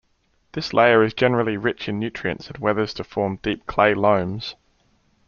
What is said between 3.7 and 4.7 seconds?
loams.